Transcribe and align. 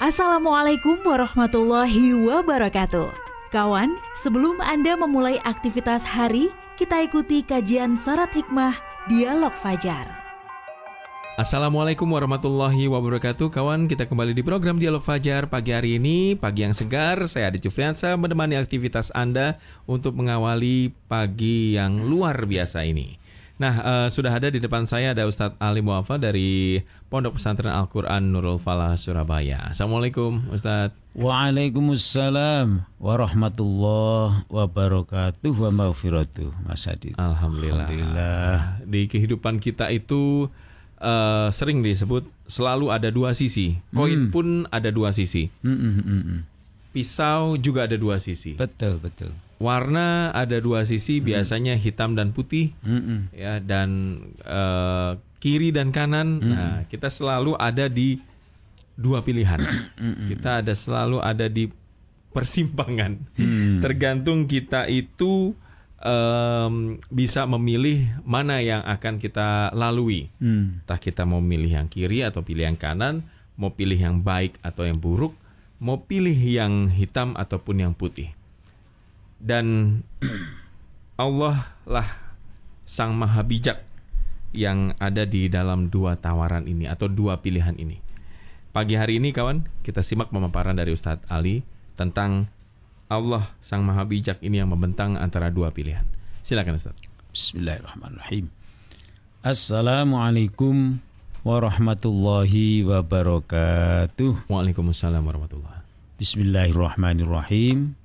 Assalamualaikum 0.00 1.04
warahmatullahi 1.04 2.16
wabarakatuh. 2.16 3.12
Kawan, 3.52 4.00
sebelum 4.16 4.56
Anda 4.64 4.96
memulai 4.96 5.36
aktivitas 5.44 6.08
hari, 6.08 6.48
kita 6.80 7.04
ikuti 7.04 7.44
kajian 7.44 8.00
syarat 8.00 8.32
hikmah 8.32 8.80
Dialog 9.12 9.52
Fajar. 9.60 10.08
Assalamualaikum 11.36 12.08
warahmatullahi 12.08 12.88
wabarakatuh 12.88 13.52
Kawan, 13.52 13.92
kita 13.92 14.08
kembali 14.08 14.32
di 14.32 14.40
program 14.40 14.80
Dialog 14.80 15.04
Fajar 15.04 15.52
Pagi 15.52 15.76
hari 15.76 16.00
ini, 16.00 16.32
pagi 16.32 16.64
yang 16.64 16.72
segar 16.72 17.20
Saya 17.28 17.52
Adi 17.52 17.60
Jufriansa 17.60 18.16
menemani 18.20 18.60
aktivitas 18.60 19.08
Anda 19.16 19.56
Untuk 19.88 20.16
mengawali 20.20 20.92
pagi 21.08 21.80
yang 21.80 22.04
luar 22.08 22.44
biasa 22.44 22.84
ini 22.84 23.20
Nah, 23.60 23.74
uh, 23.84 24.08
sudah 24.08 24.32
ada 24.32 24.48
di 24.48 24.56
depan 24.56 24.88
saya 24.88 25.12
ada 25.12 25.28
Ustadz 25.28 25.60
Ali 25.60 25.84
Muafa 25.84 26.16
dari 26.16 26.80
Pondok 27.12 27.36
Pesantren 27.36 27.68
Al-Quran 27.68 28.32
Nurul 28.32 28.56
Falah 28.56 28.96
Surabaya. 28.96 29.68
Assalamualaikum 29.68 30.48
Ustadz. 30.48 30.96
Waalaikumsalam 31.12 32.88
warahmatullahi 32.96 34.48
wabarakatuh 34.48 35.52
wa 35.52 35.70
maghfiratuh 35.76 36.56
Mas 36.64 36.88
Adi. 36.88 37.12
Alhamdulillah. 37.20 37.84
Alhamdulillah. 37.84 38.80
Di 38.88 39.04
kehidupan 39.12 39.60
kita 39.60 39.92
itu 39.92 40.48
uh, 40.96 41.52
sering 41.52 41.84
disebut 41.84 42.24
selalu 42.48 42.88
ada 42.88 43.12
dua 43.12 43.36
sisi. 43.36 43.76
Koin 43.92 44.24
hmm. 44.24 44.32
pun 44.32 44.64
ada 44.72 44.88
dua 44.88 45.12
sisi. 45.12 45.52
Hmm, 45.60 45.76
hmm, 45.76 45.92
hmm, 46.00 46.22
hmm. 46.24 46.40
Pisau 46.96 47.60
juga 47.60 47.84
ada 47.84 48.00
dua 48.00 48.16
sisi. 48.16 48.56
Betul, 48.56 49.04
betul 49.04 49.36
warna 49.60 50.32
ada 50.32 50.56
dua 50.56 50.88
sisi 50.88 51.20
biasanya 51.20 51.76
hitam 51.76 52.16
dan 52.16 52.32
putih. 52.32 52.72
Mm 52.80 53.30
ya 53.36 53.60
dan 53.60 53.88
uh, 54.48 55.20
kiri 55.38 55.70
dan 55.70 55.92
kanan. 55.92 56.40
Mm 56.40 56.48
nah 56.48 56.76
kita 56.88 57.12
selalu 57.12 57.54
ada 57.60 57.86
di 57.86 58.18
dua 58.96 59.20
pilihan. 59.20 59.60
Kita 60.30 60.60
ada 60.60 60.72
selalu 60.76 61.20
ada 61.20 61.46
di 61.46 61.68
persimpangan. 62.32 63.20
Mm. 63.36 63.80
tergantung 63.84 64.44
kita 64.46 64.86
itu 64.86 65.56
um, 65.98 67.00
bisa 67.08 67.48
memilih 67.48 68.06
mana 68.22 68.60
yang 68.60 68.84
akan 68.84 69.20
kita 69.20 69.72
lalui. 69.76 70.32
Mm. 70.40 70.84
entah 70.84 71.00
kita 71.00 71.28
mau 71.28 71.40
milih 71.40 71.80
yang 71.80 71.88
kiri 71.88 72.24
atau 72.24 72.40
pilih 72.40 72.64
yang 72.64 72.80
kanan 72.80 73.24
mau 73.60 73.76
pilih 73.76 74.00
yang 74.00 74.24
baik 74.24 74.56
atau 74.64 74.88
yang 74.88 74.96
buruk 74.96 75.36
mau 75.76 76.00
pilih 76.00 76.32
yang 76.32 76.88
hitam 76.88 77.36
ataupun 77.36 77.84
yang 77.84 77.92
putih 77.92 78.32
dan 79.40 80.00
Allah 81.16 81.72
lah 81.88 82.08
sang 82.84 83.16
maha 83.16 83.40
bijak 83.40 83.80
yang 84.52 84.92
ada 85.00 85.24
di 85.24 85.48
dalam 85.48 85.88
dua 85.88 86.20
tawaran 86.20 86.68
ini 86.68 86.84
atau 86.86 87.08
dua 87.08 87.40
pilihan 87.40 87.74
ini. 87.80 87.98
Pagi 88.70 88.94
hari 88.94 89.18
ini 89.18 89.34
kawan, 89.34 89.66
kita 89.82 90.04
simak 90.04 90.30
pemaparan 90.30 90.78
dari 90.78 90.94
Ustadz 90.94 91.26
Ali 91.26 91.66
tentang 91.98 92.46
Allah 93.10 93.50
sang 93.58 93.82
maha 93.82 94.06
bijak 94.06 94.38
ini 94.44 94.62
yang 94.62 94.70
membentang 94.70 95.18
antara 95.18 95.50
dua 95.50 95.74
pilihan. 95.74 96.06
Silakan 96.46 96.78
Ustadz. 96.78 97.02
Bismillahirrahmanirrahim. 97.34 98.46
Assalamualaikum 99.42 101.02
warahmatullahi 101.42 102.86
wabarakatuh. 102.86 104.46
Waalaikumsalam 104.46 105.22
warahmatullahi. 105.24 105.82
Bismillahirrahmanirrahim. 106.20 107.99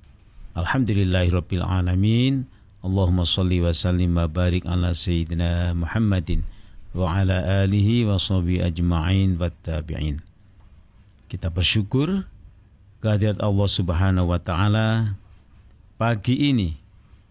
Alhamdulillahirabbil 0.56 1.60
alamin. 1.60 2.48
Allahumma 2.80 3.28
salli 3.28 3.60
wa 3.60 3.76
sallim 3.76 4.16
wa 4.16 4.24
barik 4.24 4.64
ala 4.64 4.96
sayyidina 4.96 5.76
Muhammadin 5.76 6.46
wa 6.96 7.12
ala 7.12 7.66
alihi 7.66 8.08
wa 8.08 8.16
sahbihi 8.16 8.64
ajma'in 8.64 9.36
wa 9.36 9.52
tabi'in. 9.52 10.24
Kita 11.28 11.52
bersyukur 11.52 12.24
kehadirat 13.04 13.42
Allah 13.44 13.68
Subhanahu 13.68 14.32
wa 14.32 14.40
taala 14.40 15.18
pagi 16.00 16.48
ini 16.48 16.72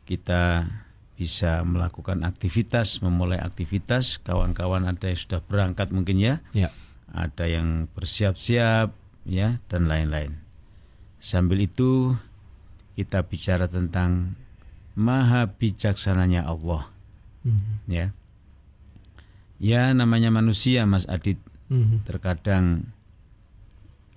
kita 0.05 0.69
bisa 1.17 1.65
melakukan 1.65 2.21
aktivitas, 2.21 3.01
memulai 3.01 3.41
aktivitas. 3.41 4.21
Kawan-kawan 4.21 4.85
ada 4.85 5.09
yang 5.09 5.17
sudah 5.17 5.41
berangkat 5.41 5.89
mungkin 5.89 6.21
ya. 6.21 6.43
ya. 6.53 6.69
Ada 7.09 7.47
yang 7.47 7.89
bersiap-siap 7.95 8.93
ya 9.25 9.57
dan 9.71 9.89
lain-lain. 9.89 10.37
Sambil 11.17 11.65
itu 11.65 12.13
kita 12.95 13.27
bicara 13.27 13.67
tentang 13.67 14.39
maha 14.95 15.51
bijaksananya 15.51 16.47
Allah. 16.47 16.87
Mm-hmm. 17.43 17.75
Ya. 17.91 18.07
Ya 19.59 19.83
namanya 19.91 20.31
manusia 20.31 20.87
Mas 20.87 21.05
Adit. 21.05 21.37
Mm-hmm. 21.67 21.99
Terkadang 22.07 22.89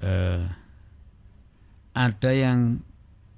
eh, 0.00 0.46
ada 1.92 2.30
yang 2.30 2.80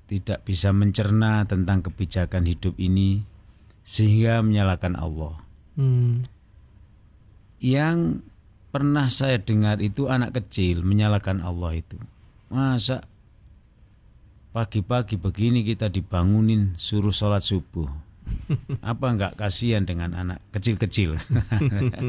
tidak 0.04 0.44
bisa 0.44 0.74
mencerna 0.76 1.48
tentang 1.48 1.80
kebijakan 1.80 2.44
hidup 2.44 2.76
ini 2.76 3.24
sehingga 3.86 4.44
menyalahkan 4.44 4.98
Allah. 4.98 5.40
Mm. 5.80 6.28
Yang 7.62 7.98
pernah 8.70 9.06
saya 9.10 9.38
dengar 9.38 9.78
itu 9.82 10.06
anak 10.06 10.36
kecil 10.42 10.82
menyalahkan 10.86 11.40
Allah 11.42 11.78
itu. 11.78 11.98
Masa 12.50 13.06
pagi-pagi 14.50 15.14
begini 15.14 15.62
kita 15.62 15.90
dibangunin 15.90 16.74
suruh 16.74 17.14
sholat 17.14 17.42
subuh. 17.42 17.86
Apa 18.90 19.14
enggak 19.14 19.34
kasihan 19.38 19.86
dengan 19.86 20.14
anak 20.14 20.42
kecil-kecil? 20.54 21.18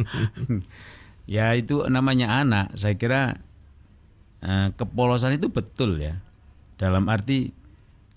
ya 1.35 1.53
itu 1.53 1.85
namanya 1.89 2.41
anak. 2.41 2.73
Saya 2.77 2.97
kira 2.97 3.37
eh, 4.41 4.69
kepolosan 4.73 5.37
itu 5.37 5.49
betul 5.49 6.01
ya. 6.01 6.17
Dalam 6.81 7.05
arti 7.09 7.53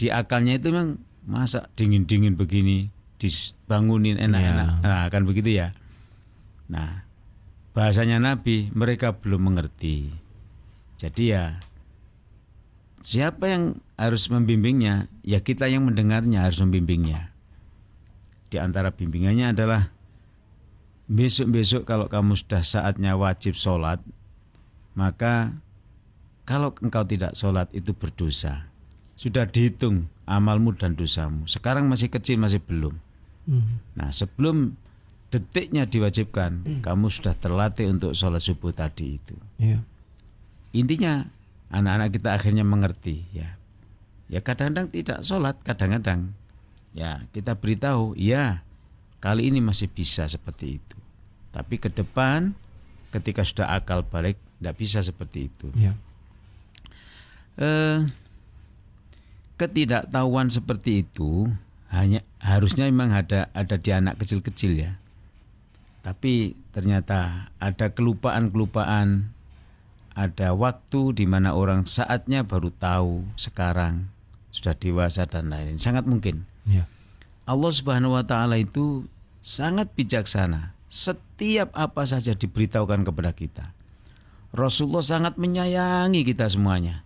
di 0.00 0.08
akalnya 0.08 0.56
itu 0.56 0.72
memang 0.72 0.96
masa 1.24 1.68
dingin-dingin 1.76 2.36
begini 2.36 2.88
dibangunin 3.20 4.20
enak-enak. 4.20 4.68
Ya. 4.80 4.84
Nah, 4.84 5.04
kan 5.08 5.22
begitu 5.24 5.50
ya. 5.52 5.72
Nah, 6.68 7.04
bahasanya 7.76 8.20
Nabi 8.20 8.72
mereka 8.72 9.16
belum 9.16 9.52
mengerti. 9.52 10.12
Jadi 10.96 11.36
ya 11.36 11.60
Siapa 13.04 13.52
yang 13.52 13.84
harus 14.00 14.32
membimbingnya? 14.32 15.12
Ya 15.20 15.44
kita 15.44 15.68
yang 15.68 15.84
mendengarnya 15.84 16.48
harus 16.48 16.56
membimbingnya. 16.64 17.36
Di 18.48 18.56
antara 18.56 18.96
bimbingannya 18.96 19.52
adalah 19.52 19.92
besok-besok 21.04 21.84
kalau 21.84 22.08
kamu 22.08 22.32
sudah 22.32 22.64
saatnya 22.64 23.12
wajib 23.20 23.60
sholat, 23.60 24.00
maka 24.96 25.52
kalau 26.48 26.72
engkau 26.80 27.04
tidak 27.04 27.36
sholat 27.36 27.68
itu 27.76 27.92
berdosa. 27.92 28.72
Sudah 29.20 29.44
dihitung 29.44 30.08
amalmu 30.24 30.72
dan 30.72 30.96
dosamu. 30.96 31.44
Sekarang 31.44 31.84
masih 31.92 32.08
kecil, 32.08 32.40
masih 32.40 32.64
belum. 32.64 32.96
Hmm. 33.44 33.84
Nah 34.00 34.16
sebelum 34.16 34.80
detiknya 35.28 35.84
diwajibkan, 35.84 36.64
hmm. 36.64 36.80
kamu 36.80 37.12
sudah 37.12 37.36
terlatih 37.36 37.92
untuk 37.92 38.16
sholat 38.16 38.40
subuh 38.40 38.72
tadi 38.72 39.20
itu. 39.20 39.36
Yeah. 39.60 39.84
Intinya 40.72 41.28
anak-anak 41.70 42.08
kita 42.12 42.28
akhirnya 42.36 42.64
mengerti 42.66 43.24
ya. 43.32 43.56
Ya 44.28 44.40
kadang-kadang 44.40 44.88
tidak 44.90 45.18
sholat 45.22 45.56
kadang-kadang. 45.62 46.32
Ya 46.96 47.26
kita 47.30 47.54
beritahu 47.54 48.16
ya 48.16 48.64
kali 49.20 49.48
ini 49.48 49.60
masih 49.60 49.88
bisa 49.88 50.28
seperti 50.28 50.80
itu. 50.80 50.98
Tapi 51.54 51.78
ke 51.78 51.88
depan 51.88 52.56
ketika 53.14 53.46
sudah 53.46 53.72
akal 53.72 54.02
balik 54.02 54.36
tidak 54.58 54.74
bisa 54.80 54.98
seperti 55.04 55.52
itu. 55.52 55.70
Ya. 55.76 55.94
eh, 57.60 58.10
ketidaktahuan 59.54 60.50
seperti 60.50 61.06
itu 61.06 61.46
hanya 61.94 62.26
harusnya 62.42 62.90
memang 62.90 63.14
ada 63.14 63.46
ada 63.54 63.78
di 63.78 63.90
anak 63.94 64.18
kecil-kecil 64.18 64.74
ya. 64.74 64.92
Tapi 66.02 66.58
ternyata 66.74 67.48
ada 67.62 67.86
kelupaan-kelupaan 67.94 69.30
ada 70.14 70.54
waktu 70.54 71.14
di 71.18 71.26
mana 71.26 71.52
orang 71.54 71.86
saatnya 71.86 72.46
baru 72.46 72.70
tahu 72.70 73.26
sekarang 73.34 74.10
sudah 74.54 74.74
dewasa 74.78 75.26
dan 75.26 75.50
lain-lain. 75.50 75.82
Sangat 75.82 76.06
mungkin. 76.06 76.46
Ya. 76.66 76.86
Allah 77.44 77.72
Subhanahu 77.74 78.16
Wa 78.16 78.24
Taala 78.24 78.56
itu 78.56 79.04
sangat 79.42 79.90
bijaksana. 79.92 80.72
Setiap 80.86 81.74
apa 81.74 82.06
saja 82.06 82.38
diberitahukan 82.38 83.02
kepada 83.02 83.34
kita 83.34 83.74
Rasulullah 84.54 85.02
sangat 85.02 85.34
menyayangi 85.34 86.22
kita 86.22 86.46
semuanya. 86.46 87.02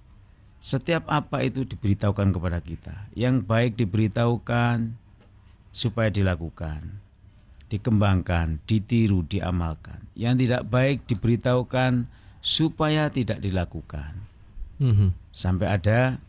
Setiap 0.61 1.09
apa 1.09 1.41
itu 1.41 1.65
diberitahukan 1.65 2.29
kepada 2.37 2.61
kita 2.61 3.09
yang 3.17 3.41
baik 3.41 3.81
diberitahukan 3.81 4.93
supaya 5.73 6.13
dilakukan 6.13 7.01
dikembangkan 7.73 8.61
ditiru 8.69 9.25
diamalkan. 9.25 10.05
Yang 10.13 10.45
tidak 10.45 10.63
baik 10.69 11.09
diberitahukan 11.09 12.05
supaya 12.41 13.11
tidak 13.11 13.43
dilakukan. 13.43 14.15
Mm-hmm. 14.79 15.11
Sampai 15.35 15.67
ada 15.69 16.23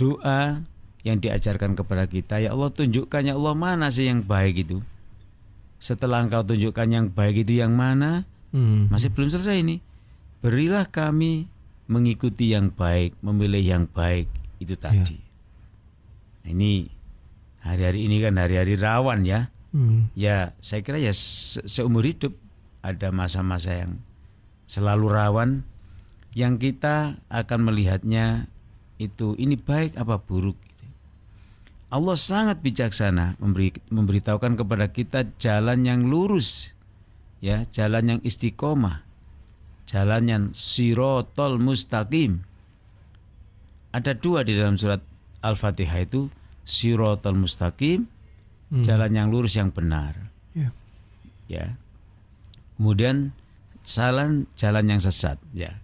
doa 0.00 0.64
yang 1.04 1.16
diajarkan 1.20 1.76
kepada 1.76 2.08
kita, 2.08 2.40
ya 2.40 2.52
Allah 2.52 2.72
tunjukkan 2.72 3.32
ya 3.32 3.34
Allah 3.36 3.54
mana 3.56 3.88
sih 3.92 4.08
yang 4.08 4.24
baik 4.24 4.68
itu. 4.68 4.80
Setelah 5.80 6.24
engkau 6.24 6.44
tunjukkan 6.44 6.88
yang 6.88 7.06
baik 7.08 7.48
itu 7.48 7.60
yang 7.60 7.72
mana, 7.72 8.28
mm-hmm. 8.52 8.92
masih 8.92 9.08
belum 9.12 9.28
selesai 9.28 9.60
ini. 9.60 9.80
Berilah 10.40 10.88
kami 10.88 11.48
mengikuti 11.90 12.54
yang 12.54 12.72
baik, 12.72 13.18
memilih 13.20 13.60
yang 13.60 13.84
baik 13.90 14.30
itu 14.62 14.78
tadi. 14.78 15.18
Nah, 16.46 16.50
ini 16.54 16.88
hari-hari 17.60 18.08
ini 18.08 18.16
kan 18.24 18.38
hari-hari 18.40 18.78
rawan 18.78 19.26
ya. 19.26 19.52
Hmm. 19.70 20.10
Ya 20.18 20.56
saya 20.58 20.82
kira 20.82 20.98
ya 20.98 21.14
se- 21.14 21.62
seumur 21.66 22.02
hidup 22.02 22.34
ada 22.82 23.14
masa-masa 23.14 23.70
yang 23.70 24.02
selalu 24.70 25.06
rawan 25.10 25.50
yang 26.38 26.62
kita 26.62 27.18
akan 27.26 27.66
melihatnya 27.66 28.46
itu 29.02 29.34
ini 29.34 29.58
baik 29.58 29.98
apa 29.98 30.22
buruk. 30.22 30.54
gitu. 30.54 30.86
Allah 31.90 32.14
sangat 32.14 32.62
bijaksana 32.62 33.34
memberi 33.42 33.74
memberitahukan 33.90 34.54
kepada 34.54 34.86
kita 34.94 35.26
jalan 35.42 35.82
yang 35.82 36.06
lurus, 36.06 36.70
ya 37.42 37.66
jalan 37.74 38.14
yang 38.14 38.20
istiqomah, 38.22 39.02
jalan 39.90 40.22
yang 40.30 40.44
sirotol 40.54 41.58
mustaqim. 41.58 42.46
Ada 43.90 44.14
dua 44.14 44.46
di 44.46 44.54
dalam 44.54 44.78
surat 44.78 45.02
Al-Fatihah 45.42 45.98
itu 46.06 46.30
sirotol 46.62 47.34
mustaqim, 47.34 48.06
Hmm. 48.70 48.86
jalan 48.86 49.10
yang 49.10 49.34
lurus 49.34 49.58
yang 49.58 49.74
benar 49.74 50.14
Ya. 50.54 50.70
ya. 51.50 51.66
Kemudian 52.78 53.34
jalan 53.84 54.46
jalan 54.54 54.84
yang 54.96 55.00
sesat 55.02 55.36
ya. 55.52 55.80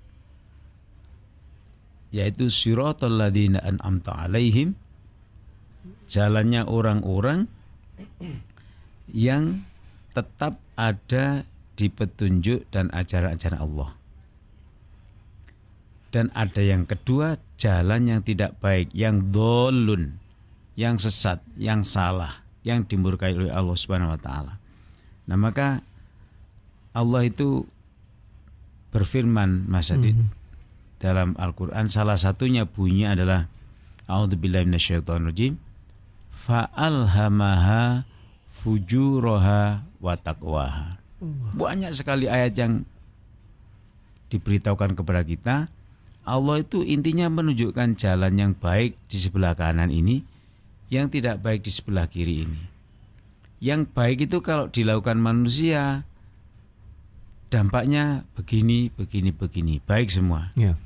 Yaitu 2.14 2.48
siratal 2.48 3.18
ladzina 3.18 3.60
an'amta 3.60 4.14
alaihim 4.14 4.78
jalannya 6.06 6.64
orang-orang 6.64 7.50
yang 9.10 9.66
tetap 10.14 10.56
ada 10.78 11.44
di 11.76 11.92
petunjuk 11.92 12.64
dan 12.72 12.88
ajaran-ajaran 12.94 13.60
Allah. 13.60 13.90
Dan 16.14 16.32
ada 16.32 16.62
yang 16.64 16.88
kedua, 16.88 17.36
jalan 17.60 18.08
yang 18.08 18.20
tidak 18.24 18.56
baik, 18.62 18.88
yang 18.96 19.28
dolun, 19.28 20.16
yang 20.72 20.96
sesat, 20.96 21.44
yang 21.60 21.84
salah, 21.84 22.40
yang 22.64 22.88
dimurkai 22.88 23.36
oleh 23.36 23.52
Allah 23.52 23.76
Subhanahu 23.76 24.16
wa 24.16 24.20
taala. 24.20 24.56
Nah, 25.28 25.36
maka 25.36 25.84
Allah 26.96 27.28
itu 27.28 27.68
berfirman 28.94 29.66
Mas 29.66 29.90
Adit 29.90 30.14
Mhm. 30.16 30.28
dalam 31.02 31.28
Al-Qur'an 31.36 31.86
salah 31.90 32.16
satunya 32.16 32.64
bunyinya 32.64 33.14
adalah 33.18 33.40
A'udzubillahi 34.06 34.70
minasyaitonirrajim 34.70 35.58
fa'alhamaha 36.46 38.06
fujuraha 38.62 39.82
wa 39.98 40.14
taqwaha. 40.14 40.98
Banyak 41.56 41.90
sekali 41.96 42.30
ayat 42.30 42.54
yang 42.54 42.86
diberitahukan 44.28 44.94
kepada 44.98 45.22
kita 45.22 45.56
Allah 46.26 46.58
itu 46.58 46.82
intinya 46.82 47.30
menunjukkan 47.30 47.94
jalan 47.94 48.34
yang 48.34 48.52
baik 48.58 48.98
di 49.06 49.18
sebelah 49.22 49.54
kanan 49.54 49.94
ini 49.94 50.26
yang 50.90 51.06
tidak 51.06 51.38
baik 51.38 51.62
di 51.62 51.70
sebelah 51.70 52.10
kiri 52.10 52.42
ini. 52.46 52.62
Yang 53.62 53.86
baik 53.94 54.18
itu 54.26 54.38
kalau 54.42 54.66
dilakukan 54.66 55.18
manusia 55.22 56.02
dampaknya 57.56 58.28
begini, 58.36 58.92
begini, 58.92 59.32
begini, 59.32 59.80
baik 59.80 60.12
semua. 60.12 60.52
Ya. 60.52 60.76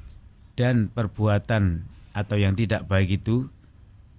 Dan 0.54 0.86
perbuatan 0.86 1.82
atau 2.14 2.38
yang 2.38 2.54
tidak 2.54 2.86
baik 2.86 3.18
itu 3.18 3.50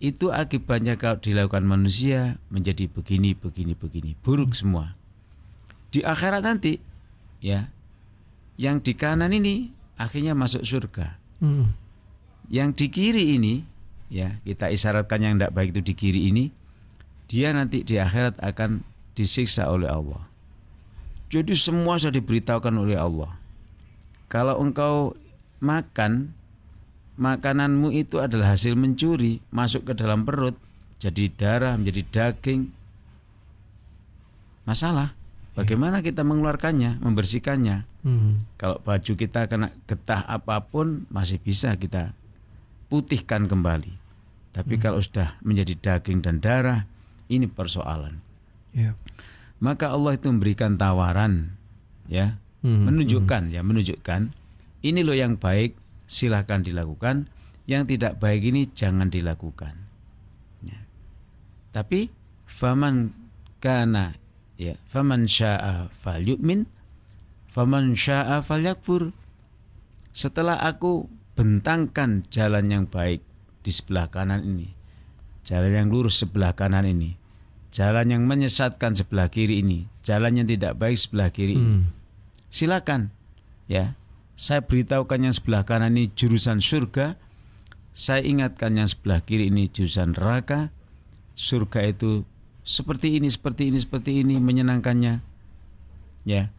itu 0.04 0.34
akibatnya 0.34 1.00
kalau 1.00 1.22
dilakukan 1.24 1.64
manusia 1.64 2.36
menjadi 2.52 2.92
begini, 2.92 3.38
begini, 3.38 3.72
begini, 3.72 4.12
buruk 4.20 4.52
semua. 4.52 5.00
Di 5.96 6.04
akhirat 6.04 6.44
nanti 6.44 6.84
ya 7.40 7.72
yang 8.60 8.84
di 8.84 9.00
kanan 9.00 9.32
ini 9.32 9.72
akhirnya 9.96 10.36
masuk 10.36 10.68
surga. 10.68 11.16
Hmm. 11.40 11.72
Yang 12.52 12.84
di 12.84 12.86
kiri 12.92 13.26
ini 13.40 13.64
ya 14.12 14.42
kita 14.44 14.68
isyaratkan 14.68 15.24
yang 15.24 15.34
tidak 15.40 15.56
baik 15.56 15.72
itu 15.72 15.82
di 15.88 15.94
kiri 15.96 16.22
ini 16.28 16.52
dia 17.32 17.56
nanti 17.56 17.88
di 17.88 17.96
akhirat 17.96 18.44
akan 18.44 18.84
disiksa 19.16 19.72
oleh 19.72 19.88
Allah. 19.88 20.31
Jadi 21.32 21.56
semua 21.56 21.96
sudah 21.96 22.12
diberitahukan 22.12 22.76
oleh 22.76 23.00
Allah. 23.00 23.32
Kalau 24.28 24.60
engkau 24.60 25.16
makan 25.64 26.36
makananmu 27.16 27.94
itu 27.96 28.20
adalah 28.20 28.56
hasil 28.56 28.76
mencuri 28.76 29.40
masuk 29.54 29.92
ke 29.92 29.94
dalam 29.94 30.26
perut 30.26 30.58
jadi 30.98 31.30
darah 31.30 31.78
menjadi 31.78 32.02
daging 32.08 32.72
masalah 34.66 35.14
bagaimana 35.54 36.02
kita 36.02 36.26
mengeluarkannya 36.26 36.98
membersihkannya 37.04 37.86
Hmm. 38.02 38.50
kalau 38.58 38.82
baju 38.82 39.14
kita 39.14 39.46
kena 39.46 39.70
getah 39.86 40.26
apa 40.26 40.58
pun 40.66 41.06
masih 41.14 41.38
bisa 41.38 41.78
kita 41.78 42.18
putihkan 42.90 43.46
kembali. 43.46 43.94
Tapi 44.52 44.76
kalau 44.82 45.00
sudah 45.00 45.40
menjadi 45.40 45.80
daging 45.80 46.20
dan 46.20 46.44
darah, 46.44 46.84
ini 47.32 47.48
persoalan. 47.48 48.20
Ya. 48.76 48.98
Maka 49.62 49.94
Allah 49.94 50.18
itu 50.18 50.28
memberikan 50.34 50.76
tawaran, 50.76 51.56
ya, 52.10 52.42
Hmm. 52.66 52.90
menunjukkan, 52.90 53.54
ya, 53.54 53.62
menunjukkan 53.62 54.34
ini 54.82 55.06
loh 55.06 55.14
yang 55.14 55.38
baik, 55.38 55.78
silahkan 56.10 56.66
dilakukan. 56.66 57.30
Yang 57.70 57.96
tidak 57.96 58.18
baik 58.18 58.42
ini 58.42 58.68
jangan 58.74 59.14
dilakukan. 59.14 59.78
Ya. 60.66 60.82
Tapi 61.70 62.10
faman 62.50 63.14
kana 63.62 64.18
ya 64.58 64.76
faman 64.90 65.30
syaa 65.30 65.88
falyu'min 66.02 66.68
faman 67.48 67.96
syaa 67.96 68.44
falyakfur 68.44 69.16
setelah 70.12 70.60
aku 70.60 71.08
bentangkan 71.38 72.28
jalan 72.28 72.68
yang 72.68 72.86
baik 72.90 73.24
di 73.64 73.72
sebelah 73.72 74.12
kanan 74.12 74.44
ini 74.44 74.74
jalan 75.48 75.72
yang 75.72 75.88
lurus 75.88 76.20
sebelah 76.20 76.52
kanan 76.58 76.84
ini 76.84 77.16
jalan 77.72 78.08
yang 78.12 78.24
menyesatkan 78.28 78.94
sebelah 78.94 79.32
kiri 79.32 79.64
ini 79.64 79.88
jalan 80.04 80.44
yang 80.44 80.48
tidak 80.48 80.78
baik 80.78 80.98
sebelah 81.00 81.32
kiri 81.32 81.56
ini. 81.56 81.68
Hmm. 81.82 81.84
silakan 82.52 83.16
ya. 83.72 83.96
Saya 84.36 84.66
beritahukan 84.66 85.22
yang 85.22 85.36
sebelah 85.38 85.62
kanan 85.62 85.94
ini 85.94 86.10
jurusan 86.18 86.66
surga. 86.66 87.14
Saya 87.94 88.26
ingatkan 88.26 88.74
yang 88.74 88.90
sebelah 88.90 89.22
kiri 89.22 89.54
ini 89.54 89.70
jurusan 89.70 90.18
neraka. 90.18 90.74
Surga 91.38 91.86
itu 91.86 92.26
seperti 92.66 93.22
ini 93.22 93.30
seperti 93.30 93.70
ini 93.70 93.78
seperti 93.78 94.26
ini 94.26 94.42
menyenangkannya. 94.42 95.22
Ya 96.26 96.50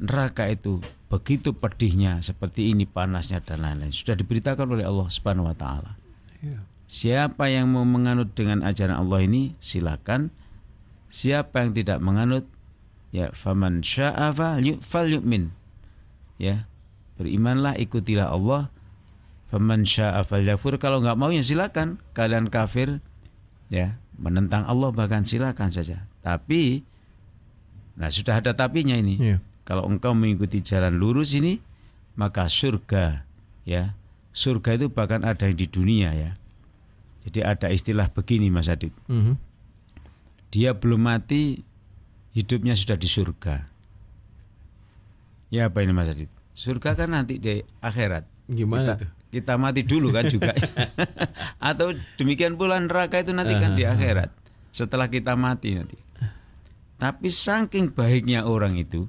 neraka 0.00 0.48
itu 0.48 0.80
begitu 1.12 1.52
pedihnya 1.52 2.24
seperti 2.24 2.72
ini 2.72 2.88
panasnya 2.88 3.44
dan 3.44 3.62
lain-lain. 3.62 3.92
Sudah 3.92 4.16
diberitakan 4.16 4.66
oleh 4.66 4.88
Allah 4.88 5.06
Subhanahu 5.12 5.46
wa 5.46 5.54
taala. 5.54 6.00
Ya. 6.40 6.56
siapa 6.88 7.52
yang 7.52 7.68
mau 7.68 7.84
menganut 7.84 8.32
dengan 8.32 8.64
ajaran 8.64 8.96
Allah 8.96 9.28
ini 9.28 9.52
silakan 9.60 10.32
siapa 11.10 11.66
yang 11.66 11.74
tidak 11.76 11.98
menganut? 12.00 12.46
Ya 13.10 13.34
faman 13.34 13.82
syaa 13.82 14.30
falyu'min 14.78 15.50
ya 16.40 16.64
berimanlah 17.20 17.76
ikutilah 17.76 18.32
Allah. 18.32 18.72
Faman 19.52 19.82
syaa 19.84 20.22
falyakfur 20.24 20.78
kalau 20.78 21.02
nggak 21.04 21.18
mau 21.18 21.28
ya 21.28 21.44
silakan. 21.44 21.98
Kalian 22.16 22.48
kafir 22.48 23.02
ya 23.68 24.00
menentang 24.16 24.64
Allah 24.64 24.94
bahkan 24.94 25.26
silakan 25.26 25.74
saja. 25.74 26.08
Tapi 26.24 26.86
nah 27.98 28.08
sudah 28.08 28.40
ada 28.40 28.56
tapinya 28.56 28.96
ini. 28.96 29.20
Ya. 29.20 29.36
kalau 29.68 29.86
engkau 29.86 30.16
mengikuti 30.16 30.64
jalan 30.64 30.98
lurus 30.98 31.36
ini 31.36 31.60
maka 32.14 32.46
surga 32.46 33.26
ya. 33.66 33.98
Surga 34.30 34.78
itu 34.78 34.86
bahkan 34.88 35.26
ada 35.26 35.50
yang 35.50 35.58
di 35.58 35.66
dunia 35.66 36.14
ya. 36.14 36.38
Jadi 37.26 37.42
ada 37.44 37.68
istilah 37.68 38.08
begini 38.08 38.48
Mas 38.48 38.70
Adit. 38.70 38.94
Mhm. 39.10 39.49
Dia 40.50 40.74
belum 40.74 41.06
mati 41.06 41.62
hidupnya 42.34 42.74
sudah 42.74 42.98
di 42.98 43.06
surga. 43.06 43.66
Ya 45.50 45.66
apa 45.66 45.82
ini 45.82 45.90
Mas 45.90 46.10
Adit? 46.10 46.30
Surga 46.54 46.94
kan 46.94 47.10
nanti 47.10 47.38
di 47.42 47.62
akhirat. 47.82 48.26
Gimana 48.50 48.94
kita, 48.94 48.94
tuh? 49.02 49.10
kita 49.30 49.54
mati 49.58 49.82
dulu 49.86 50.14
kan 50.14 50.26
juga. 50.30 50.54
Atau 51.70 51.94
demikian 52.18 52.54
pula 52.58 52.78
neraka 52.78 53.22
itu 53.22 53.34
nanti 53.34 53.54
kan 53.58 53.74
di 53.74 53.86
akhirat 53.86 54.30
setelah 54.70 55.10
kita 55.10 55.34
mati 55.34 55.74
nanti. 55.74 55.98
Tapi 57.00 57.32
saking 57.32 57.96
baiknya 57.96 58.44
orang 58.44 58.76
itu 58.76 59.08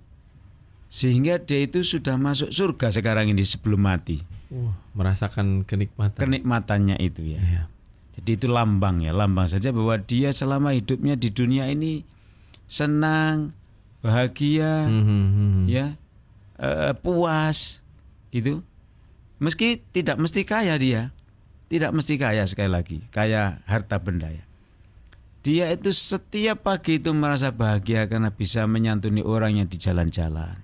sehingga 0.91 1.39
dia 1.39 1.63
itu 1.63 1.83
sudah 1.87 2.19
masuk 2.19 2.51
surga 2.51 2.91
sekarang 2.91 3.31
ini 3.31 3.43
sebelum 3.47 3.79
mati. 3.79 4.23
Wah, 4.51 4.75
merasakan 4.91 5.63
kenikmatan. 5.63 6.19
kenikmatannya 6.19 6.99
itu 6.99 7.23
ya. 7.23 7.39
Ya. 7.39 7.63
Jadi 8.21 8.37
itu 8.37 8.47
lambang 8.53 9.01
ya 9.01 9.17
lambang 9.17 9.49
saja 9.49 9.73
bahwa 9.73 9.97
dia 9.97 10.29
selama 10.29 10.77
hidupnya 10.77 11.17
di 11.17 11.33
dunia 11.33 11.65
ini 11.73 12.05
senang 12.69 13.49
bahagia 14.05 14.85
mhm. 14.85 15.65
ya 15.65 15.97
eh, 16.61 16.93
puas 17.01 17.81
gitu. 18.29 18.61
Meski 19.41 19.81
tidak 19.89 20.21
mesti 20.21 20.45
kaya 20.45 20.77
dia 20.77 21.09
tidak 21.65 21.97
mesti 21.97 22.13
kaya 22.21 22.45
sekali 22.45 22.69
lagi 22.69 22.97
kaya 23.09 23.57
harta 23.65 23.97
benda 23.97 24.29
ya. 24.29 24.45
Dia 25.41 25.73
itu 25.73 25.89
setiap 25.89 26.61
pagi 26.69 27.01
itu 27.01 27.09
merasa 27.17 27.49
bahagia 27.49 28.05
karena 28.05 28.29
bisa 28.29 28.69
menyantuni 28.69 29.25
orang 29.25 29.57
yang 29.57 29.65
di 29.65 29.81
jalan-jalan. 29.81 30.61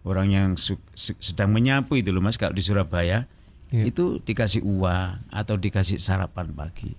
Orang 0.00 0.32
yang 0.32 0.56
sedang 0.96 1.52
menyapu 1.52 2.00
itu 2.00 2.08
loh 2.08 2.24
Mas 2.24 2.40
kalau 2.40 2.56
di 2.56 2.64
Surabaya 2.64 3.28
yeah. 3.70 3.86
itu 3.86 4.20
dikasih 4.24 4.64
uang 4.64 5.30
atau 5.30 5.54
dikasih 5.56 6.02
sarapan 6.02 6.50
pagi. 6.52 6.92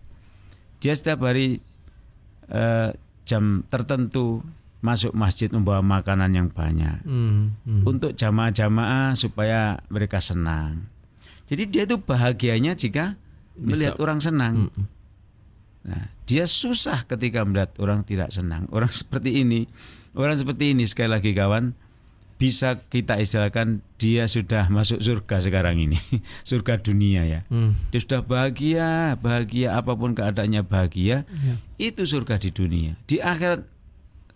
Dia 0.80 0.94
setiap 0.94 1.26
hari 1.26 1.60
uh, 2.50 2.94
jam 3.26 3.66
tertentu 3.68 4.46
masuk 4.86 5.18
masjid 5.18 5.50
membawa 5.50 5.82
makanan 5.82 6.30
yang 6.30 6.48
banyak 6.54 7.02
mm, 7.02 7.58
mm. 7.66 7.84
untuk 7.90 8.14
jamaah-jamaah 8.14 9.18
supaya 9.18 9.82
mereka 9.90 10.22
senang. 10.22 10.86
Jadi 11.50 11.64
dia 11.74 11.84
itu 11.90 11.98
bahagianya 11.98 12.78
jika 12.78 13.18
Bisa. 13.58 13.66
melihat 13.66 13.96
orang 13.98 14.22
senang. 14.22 14.70
Mm. 14.70 14.86
Nah, 15.86 16.06
dia 16.26 16.46
susah 16.50 17.06
ketika 17.06 17.42
melihat 17.46 17.74
orang 17.82 18.06
tidak 18.06 18.30
senang. 18.30 18.70
Orang 18.70 18.94
seperti 19.00 19.42
ini, 19.42 19.66
orang 20.14 20.38
seperti 20.38 20.78
ini 20.78 20.86
sekali 20.86 21.10
lagi 21.10 21.34
kawan, 21.34 21.74
bisa 22.36 22.84
kita 22.92 23.16
istilahkan 23.16 23.80
dia 23.96 24.28
sudah 24.28 24.68
masuk 24.68 25.00
surga 25.00 25.40
sekarang 25.40 25.80
ini. 25.80 25.96
Surga 26.50 26.76
dunia 26.76 27.24
ya. 27.24 27.40
Hmm. 27.48 27.80
dia 27.96 28.04
sudah 28.04 28.22
bahagia 28.28 29.16
bahagia 29.16 29.80
apa 29.80 29.96
pun 29.96 30.12
keadaannya 30.12 30.68
bahagia. 30.68 31.24
Ya. 31.24 31.56
itu 31.80 32.04
surga 32.04 32.36
di 32.36 32.52
dunia. 32.52 33.00
Di 33.08 33.24
akhirat 33.24 33.64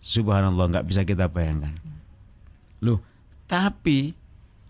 subhanallah 0.00 0.72
nggak 0.72 0.86
bisa 0.88 1.04
kita 1.04 1.28
bayangkan. 1.28 1.76
Loh 2.80 3.04
tapi 3.44 4.16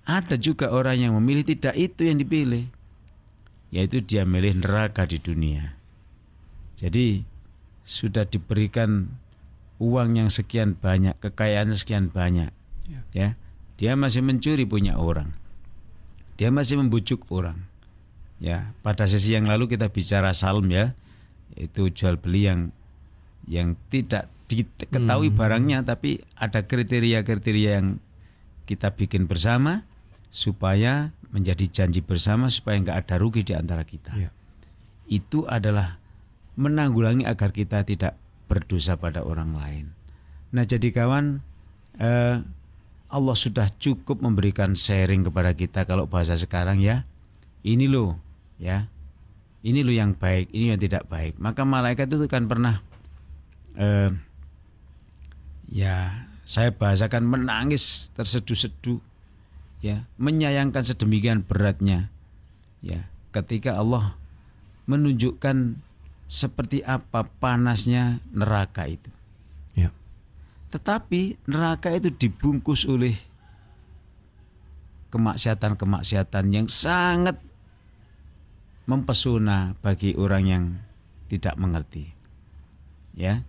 ada 0.02 0.34
juga 0.34 0.74
orang 0.74 0.98
yang 0.98 1.12
memilih 1.14 1.46
tidak 1.46 1.78
itu 1.78 2.10
yang 2.10 2.18
dipilih 2.18 2.66
yaitu 3.70 4.02
dia 4.02 4.26
milih 4.26 4.58
neraka 4.58 5.06
di 5.06 5.22
dunia. 5.22 5.78
Jadi 6.74 7.22
sudah 7.86 8.26
diberikan 8.26 9.14
uang 9.78 10.18
yang 10.18 10.28
sekian 10.28 10.74
banyak 10.74 11.14
kekayaan 11.22 11.70
sekian 11.78 12.10
banyak 12.10 12.50
ya. 12.90 13.00
ya 13.14 13.28
dia 13.78 13.92
masih 13.94 14.20
mencuri 14.20 14.66
punya 14.66 14.98
orang 14.98 15.32
dia 16.34 16.50
masih 16.50 16.82
membujuk 16.82 17.24
orang 17.30 17.62
ya 18.42 18.74
pada 18.82 19.06
sesi 19.06 19.32
yang 19.36 19.46
lalu 19.46 19.70
kita 19.70 19.88
bicara 19.88 20.34
salm 20.34 20.68
ya 20.74 20.92
itu 21.54 21.88
jual 21.94 22.18
beli 22.18 22.50
yang 22.50 22.60
yang 23.48 23.78
tidak 23.88 24.28
diketahui 24.50 25.30
hmm. 25.30 25.38
barangnya 25.38 25.78
tapi 25.86 26.20
ada 26.34 26.66
kriteria-kriteria 26.66 27.70
yang 27.78 28.02
kita 28.66 28.94
bikin 28.94 29.30
bersama 29.30 29.86
supaya 30.30 31.10
menjadi 31.30 31.66
janji 31.70 32.02
bersama 32.02 32.50
supaya 32.50 32.78
nggak 32.82 32.98
ada 33.06 33.14
rugi 33.18 33.46
di 33.46 33.54
antara 33.54 33.86
kita. 33.86 34.14
Ya. 34.14 34.30
Itu 35.06 35.46
adalah 35.46 35.98
menanggulangi 36.58 37.26
agar 37.26 37.54
kita 37.54 37.86
tidak 37.86 38.18
berdosa 38.50 38.98
pada 38.98 39.22
orang 39.22 39.54
lain. 39.54 39.86
Nah 40.50 40.66
jadi 40.66 40.90
kawan 40.90 41.42
eh, 41.98 42.42
Allah 43.10 43.34
sudah 43.34 43.66
cukup 43.82 44.22
memberikan 44.22 44.78
sharing 44.78 45.26
kepada 45.26 45.50
kita 45.52 45.82
kalau 45.82 46.06
bahasa 46.06 46.38
sekarang 46.38 46.78
ya. 46.78 47.02
Ini 47.66 47.90
loh 47.90 48.16
ya. 48.56 48.86
Ini 49.60 49.84
loh 49.84 49.92
yang 49.92 50.16
baik, 50.16 50.48
ini 50.56 50.72
yang 50.72 50.80
tidak 50.80 51.04
baik. 51.10 51.36
Maka 51.36 51.68
malaikat 51.68 52.08
itu 52.08 52.24
kan 52.30 52.48
pernah 52.48 52.80
eh, 53.76 54.08
ya 55.68 56.26
saya 56.48 56.72
bahasakan 56.72 57.28
menangis 57.28 58.08
terseduh-seduh 58.16 58.98
ya, 59.84 60.08
menyayangkan 60.16 60.82
sedemikian 60.82 61.44
beratnya 61.44 62.08
ya 62.80 63.06
ketika 63.30 63.76
Allah 63.76 64.16
menunjukkan 64.88 65.78
seperti 66.26 66.82
apa 66.82 67.26
panasnya 67.38 68.22
neraka 68.32 68.86
itu. 68.86 69.10
Tetapi 70.70 71.50
neraka 71.50 71.90
itu 71.90 72.14
dibungkus 72.14 72.86
oleh 72.86 73.18
kemaksiatan-kemaksiatan 75.10 76.44
yang 76.54 76.66
sangat 76.70 77.36
mempesona 78.86 79.74
bagi 79.82 80.14
orang 80.14 80.44
yang 80.46 80.64
tidak 81.26 81.58
mengerti. 81.58 82.14
Ya. 83.14 83.42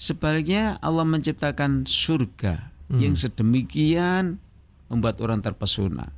Sebaliknya 0.00 0.80
Allah 0.80 1.06
menciptakan 1.06 1.86
surga 1.86 2.72
hmm. 2.90 3.00
yang 3.00 3.14
sedemikian 3.14 4.40
membuat 4.88 5.20
orang 5.20 5.40
terpesona. 5.44 6.10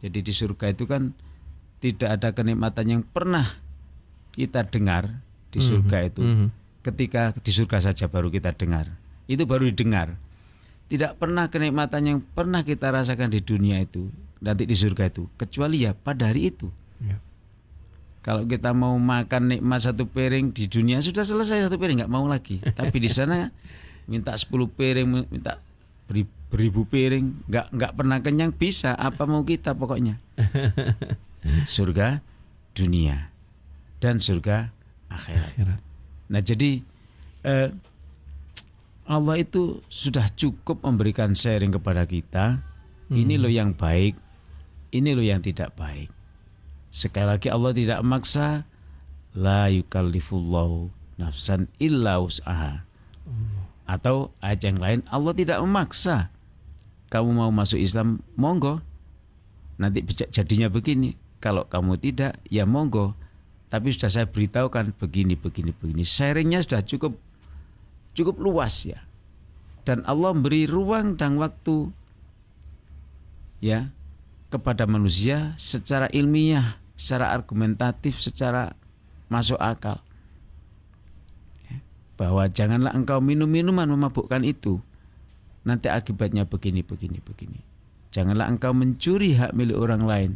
Jadi 0.00 0.18
di 0.24 0.32
surga 0.32 0.72
itu 0.72 0.88
kan 0.88 1.12
tidak 1.82 2.18
ada 2.18 2.28
kenikmatan 2.32 2.86
yang 2.88 3.02
pernah 3.04 3.44
kita 4.32 4.64
dengar 4.66 5.20
di 5.52 5.60
hmm. 5.60 5.66
surga 5.66 5.98
itu. 6.06 6.22
Hmm. 6.22 6.48
Ketika 6.80 7.36
di 7.36 7.52
surga 7.52 7.92
saja 7.92 8.08
baru 8.08 8.32
kita 8.32 8.56
dengar 8.56 8.88
itu 9.30 9.46
baru 9.46 9.70
didengar. 9.70 10.18
Tidak 10.90 11.22
pernah 11.22 11.46
kenikmatan 11.46 12.02
yang 12.02 12.18
pernah 12.34 12.66
kita 12.66 12.90
rasakan 12.90 13.30
di 13.30 13.38
dunia 13.38 13.78
itu 13.78 14.10
nanti 14.42 14.64
di 14.66 14.74
surga 14.74 15.12
itu 15.12 15.30
kecuali 15.38 15.86
ya 15.86 15.94
pada 15.94 16.34
hari 16.34 16.50
itu. 16.50 16.66
Ya. 16.98 17.22
Kalau 18.26 18.44
kita 18.44 18.74
mau 18.74 18.98
makan 18.98 19.54
nikmat 19.54 19.86
satu 19.86 20.04
piring 20.10 20.50
di 20.50 20.66
dunia 20.66 20.98
sudah 20.98 21.22
selesai 21.22 21.70
satu 21.70 21.78
piring 21.78 22.02
nggak 22.04 22.12
mau 22.12 22.26
lagi. 22.26 22.58
Tapi 22.78 22.96
di 22.98 23.06
sana 23.06 23.54
minta 24.10 24.34
10 24.34 24.50
piring, 24.50 25.06
minta 25.30 25.62
beribu 26.50 26.82
piring, 26.82 27.46
nggak 27.46 27.66
nggak 27.70 27.92
pernah 27.94 28.18
kenyang 28.18 28.50
bisa. 28.50 28.98
Apa 28.98 29.30
mau 29.30 29.46
kita 29.46 29.78
pokoknya? 29.78 30.18
Surga 31.78 32.18
dunia 32.74 33.30
dan 34.00 34.18
surga 34.18 34.72
akhirat. 35.12 35.52
akhirat. 35.52 35.80
Nah 36.32 36.40
jadi 36.40 36.80
eh, 37.44 37.68
Allah 39.10 39.42
itu 39.42 39.82
sudah 39.90 40.30
cukup 40.38 40.86
memberikan 40.86 41.34
sharing 41.34 41.74
kepada 41.74 42.06
kita. 42.06 42.62
Ini 43.10 43.34
hmm. 43.34 43.42
loh 43.42 43.50
yang 43.50 43.70
baik, 43.74 44.14
ini 44.94 45.18
loh 45.18 45.26
yang 45.26 45.42
tidak 45.42 45.74
baik. 45.74 46.14
Sekali 46.94 47.26
lagi 47.26 47.50
Allah 47.50 47.74
tidak 47.74 47.98
memaksa 48.06 48.62
la 49.34 49.66
yukallifullahu 49.66 50.94
nafsan 51.18 51.66
illa 51.82 52.22
usaha. 52.22 52.86
Atau 53.90 54.30
ayat 54.38 54.62
yang 54.62 54.78
lain 54.78 55.02
Allah 55.10 55.34
tidak 55.34 55.58
memaksa. 55.58 56.30
Kamu 57.10 57.34
mau 57.34 57.50
masuk 57.50 57.82
Islam, 57.82 58.22
monggo. 58.38 58.78
Nanti 59.82 60.06
jadinya 60.30 60.70
begini. 60.70 61.18
Kalau 61.42 61.66
kamu 61.66 61.98
tidak, 61.98 62.38
ya 62.46 62.62
monggo. 62.62 63.18
Tapi 63.74 63.90
sudah 63.90 64.06
saya 64.06 64.26
beritahukan 64.30 64.94
begini, 64.94 65.34
begini, 65.34 65.74
begini. 65.74 66.06
Sharingnya 66.06 66.62
sudah 66.62 66.86
cukup 66.86 67.18
cukup 68.14 68.40
luas 68.40 68.84
ya. 68.86 69.02
Dan 69.86 70.04
Allah 70.04 70.36
beri 70.36 70.68
ruang 70.68 71.16
dan 71.16 71.40
waktu 71.40 71.90
ya 73.64 73.90
kepada 74.50 74.84
manusia 74.84 75.54
secara 75.56 76.10
ilmiah, 76.10 76.78
secara 76.98 77.32
argumentatif, 77.32 78.20
secara 78.20 78.74
masuk 79.30 79.56
akal. 79.56 80.02
Ya, 81.70 81.80
bahwa 82.18 82.50
janganlah 82.50 82.92
engkau 82.92 83.22
minum 83.22 83.48
minuman 83.48 83.88
memabukkan 83.88 84.42
itu. 84.42 84.82
Nanti 85.62 85.92
akibatnya 85.92 86.48
begini, 86.48 86.80
begini, 86.80 87.20
begini. 87.20 87.60
Janganlah 88.10 88.50
engkau 88.50 88.74
mencuri 88.74 89.38
hak 89.38 89.54
milik 89.54 89.78
orang 89.78 90.02
lain. 90.02 90.30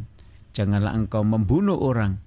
Janganlah 0.55 0.95
engkau 0.95 1.27
membunuh 1.27 1.75
orang. 1.75 2.23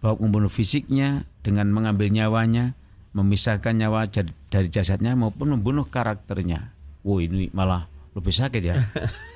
Baik 0.00 0.22
membunuh 0.22 0.48
fisiknya 0.48 1.28
dengan 1.44 1.68
mengambil 1.74 2.08
nyawanya 2.08 2.72
memisahkan 3.16 3.72
nyawa 3.72 4.12
dari 4.52 4.68
jasadnya 4.68 5.16
maupun 5.16 5.56
membunuh 5.56 5.88
karakternya. 5.88 6.76
Wow 7.00 7.24
ini 7.24 7.48
malah 7.56 7.88
lebih 8.12 8.34
sakit 8.36 8.60
ya. 8.60 8.76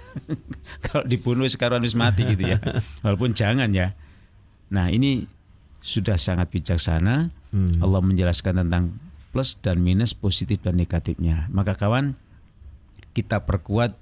Kalau 0.85 1.09
dibunuh 1.09 1.49
sekarang 1.49 1.81
harus 1.81 1.97
mati 1.97 2.29
gitu 2.29 2.45
ya. 2.45 2.61
Walaupun 3.01 3.33
jangan 3.33 3.73
ya. 3.73 3.97
Nah 4.69 4.93
ini 4.93 5.25
sudah 5.81 6.21
sangat 6.21 6.53
bijaksana. 6.53 7.33
Hmm. 7.57 7.81
Allah 7.81 8.05
menjelaskan 8.05 8.61
tentang 8.63 9.01
plus 9.33 9.57
dan 9.57 9.81
minus 9.81 10.13
positif 10.13 10.61
dan 10.61 10.77
negatifnya. 10.77 11.49
Maka 11.49 11.73
kawan 11.73 12.21
kita 13.17 13.49
perkuat 13.49 13.97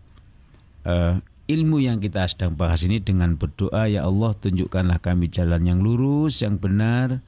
uh, 0.84 1.22
ilmu 1.48 1.80
yang 1.80 2.02
kita 2.02 2.28
sedang 2.28 2.58
bahas 2.58 2.84
ini 2.84 3.00
dengan 3.00 3.38
berdoa 3.38 3.88
ya 3.88 4.04
Allah 4.04 4.36
tunjukkanlah 4.36 5.00
kami 5.00 5.32
jalan 5.32 5.64
yang 5.64 5.80
lurus 5.80 6.44
yang 6.44 6.60
benar 6.60 7.24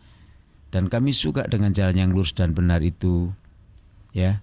dan 0.70 0.86
kami 0.86 1.10
suka 1.10 1.46
dengan 1.50 1.74
jalan 1.74 1.98
yang 1.98 2.10
lurus 2.14 2.30
dan 2.30 2.54
benar 2.54 2.80
itu 2.80 3.34
ya. 4.14 4.42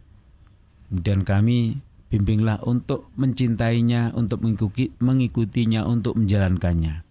Kemudian 0.88 1.28
kami 1.28 1.84
bimbinglah 2.08 2.64
untuk 2.64 3.12
mencintainya 3.20 4.16
untuk 4.16 4.44
mengikuti, 4.44 4.96
mengikutinya 5.04 5.84
untuk 5.84 6.16
menjalankannya. 6.16 7.04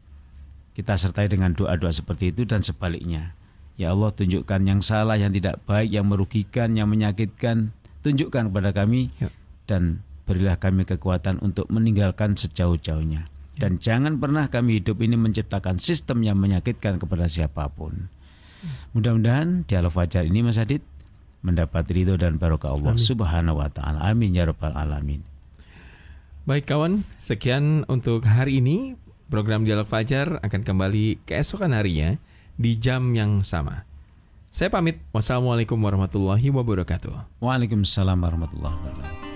Kita 0.73 0.97
sertai 0.97 1.29
dengan 1.29 1.57
doa-doa 1.57 1.93
seperti 1.93 2.33
itu 2.33 2.49
dan 2.49 2.61
sebaliknya. 2.61 3.37
Ya 3.77 3.93
Allah 3.93 4.13
tunjukkan 4.13 4.65
yang 4.65 4.81
salah 4.81 5.21
yang 5.21 5.33
tidak 5.37 5.61
baik 5.69 5.93
yang 5.93 6.09
merugikan 6.09 6.77
yang 6.77 6.89
menyakitkan. 6.89 7.77
Tunjukkan 8.01 8.49
kepada 8.53 8.71
kami 8.73 9.13
ya. 9.21 9.29
dan 9.67 10.01
berilah 10.25 10.57
kami 10.57 10.87
kekuatan 10.87 11.43
untuk 11.43 11.69
meninggalkan 11.69 12.39
sejauh-jauhnya. 12.39 13.27
Ya. 13.27 13.33
dan 13.57 13.81
jangan 13.81 14.21
pernah 14.21 14.53
kami 14.53 14.85
hidup 14.85 15.01
ini 15.01 15.17
menciptakan 15.17 15.81
sistem 15.81 16.21
yang 16.21 16.37
menyakitkan 16.37 17.01
kepada 17.01 17.25
siapa 17.25 17.73
pun 17.73 18.13
Mudah-mudahan 18.93 19.65
dialog 19.69 19.93
fajar 19.93 20.25
ini 20.25 20.41
Mas 20.43 20.57
Adit 20.57 20.83
mendapat 21.47 21.87
ridho 21.87 22.19
dan 22.19 22.41
barokah 22.41 22.75
Allah 22.75 22.99
Amin. 22.99 23.03
Subhanahu 23.03 23.63
wa 23.63 23.71
taala. 23.71 24.03
Amin 24.03 24.35
ya 24.35 24.49
rabbal 24.49 24.75
alamin. 24.75 25.23
Baik 26.47 26.67
kawan, 26.71 27.03
sekian 27.19 27.83
untuk 27.91 28.23
hari 28.27 28.63
ini. 28.63 28.95
Program 29.27 29.67
Dialog 29.67 29.91
Fajar 29.91 30.39
akan 30.39 30.63
kembali 30.63 31.27
keesokan 31.27 31.75
harinya 31.75 32.15
di 32.55 32.79
jam 32.79 33.11
yang 33.11 33.43
sama. 33.43 33.83
Saya 34.55 34.71
pamit. 34.71 35.03
Wassalamualaikum 35.11 35.75
warahmatullahi 35.77 36.47
wabarakatuh. 36.55 37.43
Waalaikumsalam 37.43 38.23
warahmatullahi 38.23 38.73
wabarakatuh. 38.79 39.36